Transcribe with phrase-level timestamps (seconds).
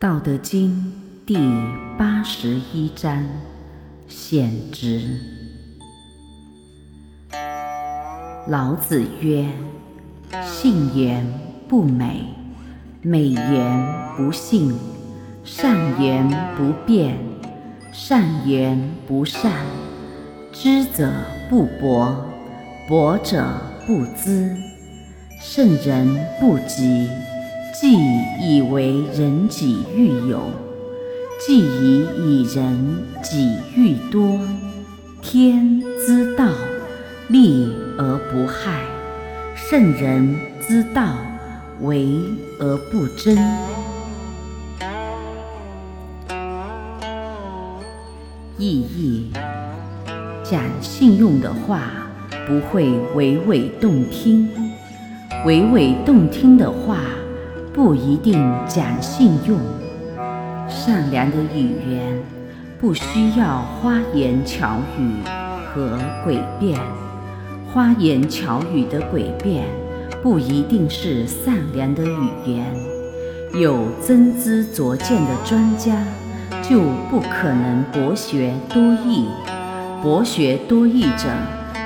[0.00, 0.92] 道德经
[1.26, 1.34] 第
[1.98, 3.20] 八十一章：
[4.06, 5.18] 显直。
[8.46, 9.44] 老子曰
[10.46, 11.26] ：“信言
[11.66, 12.26] 不美，
[13.02, 14.70] 美言不信；
[15.42, 17.18] 善言不辩，
[17.90, 19.50] 善言不善。
[20.52, 21.12] 知者
[21.50, 22.24] 不博，
[22.86, 23.44] 博者
[23.84, 24.56] 不知。
[25.40, 27.08] 圣人不及。”
[27.80, 27.96] 既
[28.40, 30.50] 以为人己欲有，
[31.38, 34.40] 既以以人己欲多。
[35.22, 36.48] 天之道，
[37.28, 38.80] 利而不害；
[39.54, 41.18] 圣人之道，
[41.82, 42.18] 为
[42.58, 43.38] 而不争。
[48.58, 49.30] 意义：
[50.42, 51.92] 讲信用的话，
[52.44, 54.48] 不会娓娓动听；
[55.46, 56.98] 娓娓动听的话。
[57.78, 59.56] 不一定讲信用，
[60.68, 62.20] 善良的语言
[62.80, 65.22] 不需要花言巧语
[65.64, 66.76] 和诡辩，
[67.72, 69.64] 花言巧语的诡辩
[70.20, 72.66] 不一定是善良的语言。
[73.54, 76.02] 有真知灼见的专家
[76.60, 79.28] 就不可能博学多义，
[80.02, 81.28] 博学多义者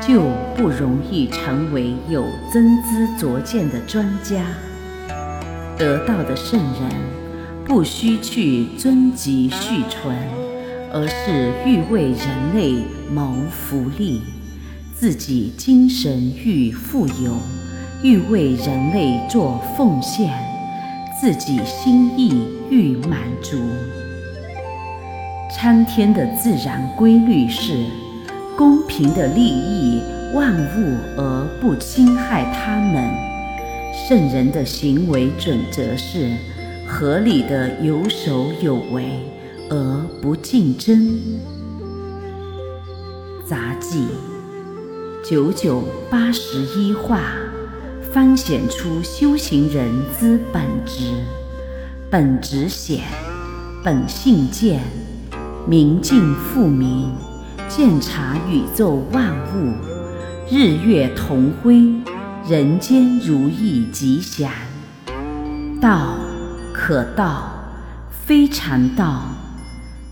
[0.00, 0.20] 就
[0.56, 4.42] 不容易成为有真知灼见的专家。
[5.78, 6.90] 得道的圣人，
[7.64, 10.16] 不需去尊极续存，
[10.90, 12.82] 而是欲为人类
[13.12, 14.22] 谋福利，
[14.94, 17.36] 自己精神欲富有，
[18.02, 20.32] 欲为人类做奉献，
[21.20, 23.58] 自己心意欲满足。
[25.50, 27.84] 参天的自然规律是
[28.56, 30.00] 公平的利益
[30.34, 33.35] 万物而不侵害他们。
[33.96, 36.30] 圣人的行为准则是
[36.86, 39.04] 合理的有守有为
[39.70, 41.18] 而不竞争。
[43.48, 44.06] 杂记
[45.24, 47.22] 九九八十一话，
[48.12, 49.90] 方显出修行人
[50.20, 51.10] 之本质。
[52.08, 53.00] 本质显，
[53.82, 54.80] 本性见，
[55.66, 57.10] 明镜复明，
[57.66, 59.72] 见察宇宙万物，
[60.48, 61.82] 日月同辉。
[62.48, 64.52] 人间如意吉祥，
[65.80, 66.14] 道
[66.72, 67.50] 可道，
[68.24, 69.34] 非常道；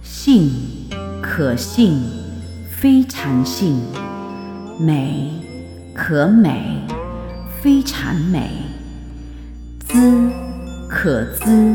[0.00, 0.48] 信
[1.20, 2.00] 可信，
[2.70, 3.80] 非常信；
[4.78, 5.32] 美
[5.92, 6.84] 可美，
[7.60, 8.42] 非常美；
[9.88, 10.30] 知
[10.88, 11.74] 可知，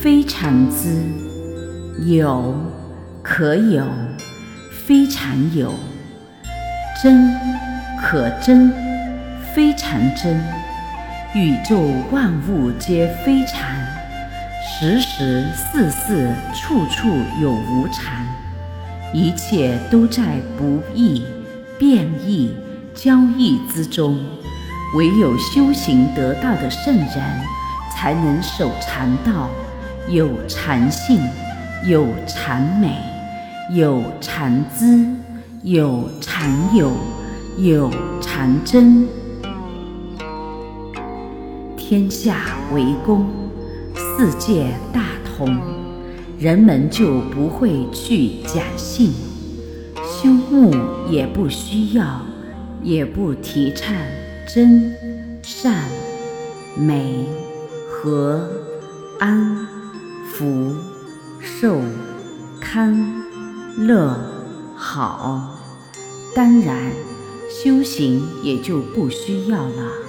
[0.00, 1.02] 非常知；
[2.06, 2.54] 有
[3.20, 3.84] 可有，
[4.70, 5.70] 非常有；
[7.02, 7.34] 真
[8.00, 8.91] 可真。
[9.54, 10.42] 非常真，
[11.34, 11.78] 宇宙
[12.10, 13.60] 万物皆非常，
[14.64, 17.08] 时时事事处处
[17.38, 18.24] 有无常，
[19.12, 21.22] 一切都在不易、
[21.78, 22.54] 变异、
[22.94, 24.18] 交易之中。
[24.96, 27.10] 唯有修行得道的圣人，
[27.94, 29.50] 才能守禅道，
[30.08, 31.20] 有禅性，
[31.84, 32.96] 有禅美，
[33.70, 35.06] 有禅知，
[35.62, 36.96] 有禅有，
[37.58, 37.90] 有
[38.22, 39.06] 禅真。
[41.84, 43.26] 天下为公，
[43.92, 45.58] 世界大同，
[46.38, 49.12] 人们就不会去假信，
[49.96, 50.72] 修木
[51.10, 52.22] 也不需要，
[52.84, 53.94] 也不提倡
[54.46, 54.94] 真、
[55.42, 55.82] 善、
[56.78, 57.26] 美、
[57.90, 58.48] 和、
[59.18, 59.66] 安、
[60.24, 60.76] 福、
[61.40, 61.80] 寿、
[62.60, 62.96] 康、
[63.76, 64.16] 乐、
[64.76, 65.58] 好，
[66.34, 66.92] 当然，
[67.50, 70.01] 修行也就不需要了。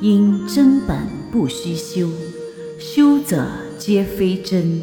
[0.00, 2.10] 因真本不虚修，
[2.78, 3.46] 修者
[3.78, 4.82] 皆非真；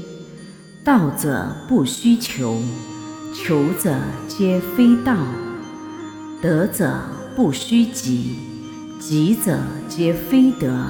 [0.83, 2.57] 道者不虚求，
[3.31, 3.95] 求者
[4.27, 5.13] 皆非道；
[6.42, 7.00] 德者
[7.36, 8.38] 不须急，
[9.00, 10.88] 急者皆非德。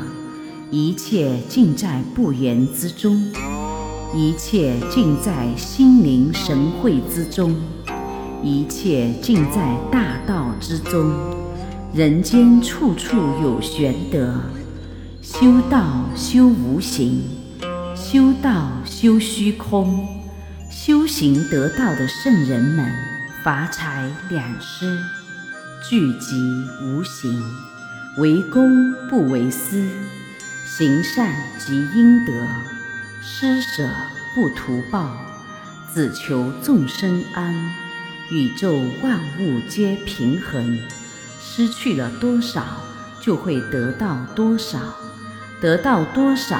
[0.71, 3.29] 一切尽在不言之中，
[4.15, 7.53] 一切尽在心灵神会之中，
[8.41, 11.11] 一切尽在大道之中。
[11.93, 14.41] 人间处处有玄德，
[15.21, 17.21] 修道修无形，
[17.95, 20.03] 修道修虚空。
[20.71, 22.91] 修行得道的圣人们，
[23.43, 24.97] 法财两失，
[25.87, 26.35] 聚集
[26.81, 27.39] 无形，
[28.17, 29.87] 为公不为私，
[30.65, 32.33] 行善积阴德，
[33.21, 33.87] 施舍
[34.33, 35.15] 不图报，
[35.93, 37.53] 只求众生安，
[38.31, 40.79] 宇宙万物皆平衡。
[41.45, 42.63] 失去了多少，
[43.21, 44.79] 就会得到多少；
[45.61, 46.57] 得到多少，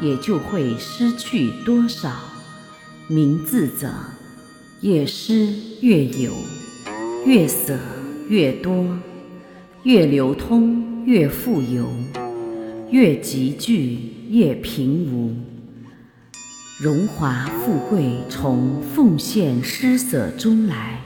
[0.00, 2.10] 也就会失去多少。
[3.06, 3.88] 明智者，
[4.80, 5.48] 越失
[5.80, 6.32] 越有，
[7.24, 7.78] 越舍
[8.28, 8.98] 越多，
[9.84, 11.88] 越流通越富有，
[12.90, 15.36] 越集聚越平无。
[16.78, 21.00] 荣华富贵从奉献施舍中来，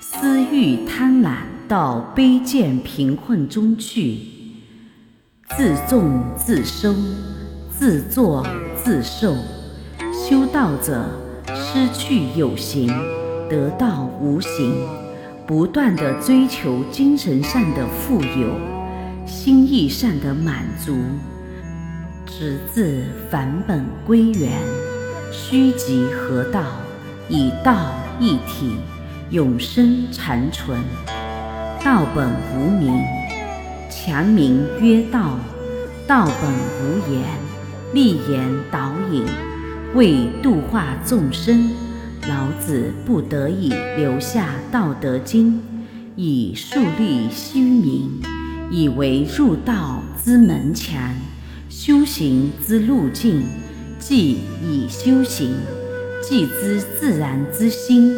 [0.00, 4.18] 私欲贪婪到卑贱贫困中去，
[5.56, 6.94] 自重自收，
[7.68, 8.46] 自作
[8.76, 9.34] 自受。
[10.12, 11.04] 修道者
[11.48, 12.86] 失去有形，
[13.48, 14.74] 得到无形，
[15.44, 18.54] 不断地追求精神上的富有，
[19.26, 20.96] 心意上的满足，
[22.26, 24.52] 直至返本归元，
[25.32, 26.62] 虚极合道，
[27.28, 27.90] 以道
[28.20, 28.76] 一体，
[29.30, 30.78] 永生长存。
[31.84, 33.00] 道本无名，
[33.88, 35.38] 强名曰道；
[36.06, 37.22] 道本无言，
[37.92, 39.24] 立言导引。
[39.94, 41.70] 为度化众生，
[42.28, 45.54] 老子不得已留下《道德经》，
[46.16, 48.20] 以树立虚名，
[48.70, 51.14] 以为入道之门墙，
[51.68, 53.44] 修行之路径。
[53.98, 55.54] 既已修行，
[56.22, 58.12] 既知自然之心，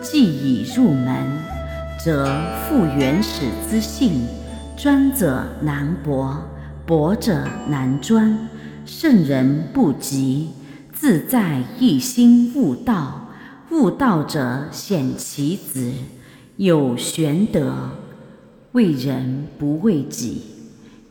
[0.00, 1.26] 既已入门，
[2.04, 2.26] 则
[2.68, 4.26] 复原始之性。
[4.76, 6.36] 专者难博，
[6.84, 8.46] 博者难专，
[8.84, 10.50] 圣人不及。
[10.92, 13.30] 自在一心悟道，
[13.70, 15.92] 悟道者显其子，
[16.56, 17.72] 有玄德。
[18.72, 20.42] 为人不为己，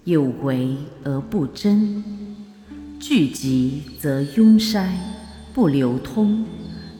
[0.03, 2.03] 有为而不争。
[2.99, 4.93] 聚集则壅塞，
[5.55, 6.43] 不流通；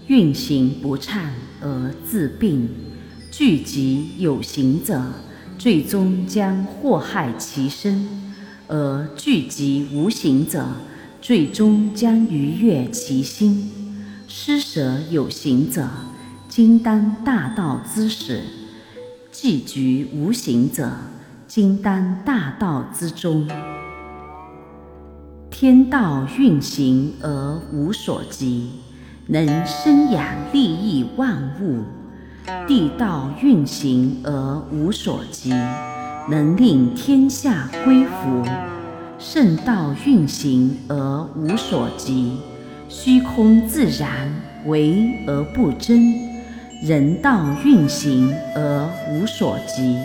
[0.07, 1.30] 运行不畅
[1.62, 2.68] 而自病。
[3.35, 5.01] 聚集有形者，
[5.57, 8.06] 最终将祸害其身；
[8.68, 10.68] 而聚集无形者，
[11.19, 13.71] 最终将愉悦其心。
[14.27, 15.89] 施舍有形者，
[16.47, 18.41] 今当大道之始；
[19.31, 20.91] 寄居无形者，
[21.47, 23.50] 今当大道之终。
[25.50, 28.69] 天道运行而无所及，
[29.25, 31.81] 能生养利益万物；
[32.68, 35.51] 地道运行而无所及，
[36.30, 38.44] 能令天下归服。
[39.19, 42.38] 圣道运行而无所及，
[42.90, 44.30] 虚空自然
[44.66, 45.98] 为而不争；
[46.81, 49.98] 人道运行而无所及，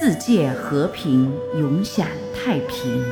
[0.00, 3.04] 世界和平永享太平。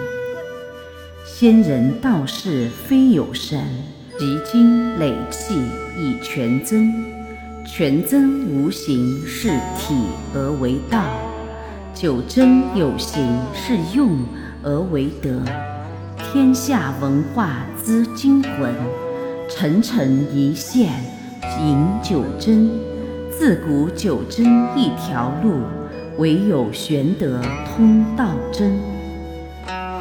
[1.25, 3.61] 先人道士非有神，
[4.19, 5.55] 积精累气
[5.97, 6.93] 以全真，
[7.71, 9.95] 全真无形是体
[10.35, 11.05] 而为道，
[11.95, 13.23] 九真有形
[13.55, 14.19] 是用。
[14.61, 15.41] 而为德，
[16.17, 18.75] 天下文化之精魂，
[19.49, 20.91] 层层一线
[21.63, 22.69] 引九真。
[23.31, 24.45] 自古九真
[24.77, 25.61] 一条路，
[26.19, 28.77] 唯有玄德通道真。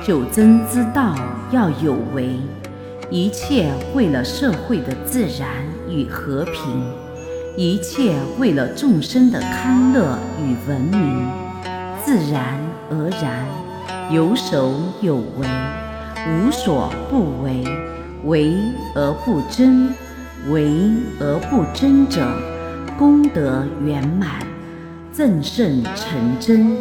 [0.03, 1.15] 九真之道
[1.51, 2.31] 要有为，
[3.11, 6.83] 一切为了社会的自然与和平，
[7.59, 11.27] 一切为了众生的康乐与文明，
[12.05, 12.55] 自然
[12.91, 13.43] 而然。
[14.11, 15.47] 有守有为，
[16.27, 17.63] 无所不为。
[18.25, 18.53] 为
[18.93, 19.91] 而不争，
[20.51, 20.69] 为
[21.19, 22.23] 而不争者，
[22.95, 24.45] 功德圆满，
[25.11, 26.77] 正胜成真。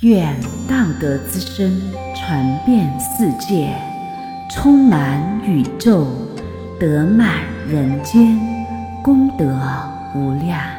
[0.00, 0.34] 愿
[0.68, 1.80] 道德之声
[2.16, 3.72] 传遍世界，
[4.50, 6.06] 充满宇宙，
[6.80, 7.28] 得满
[7.68, 8.38] 人间，
[9.02, 9.44] 功德
[10.14, 10.77] 无量。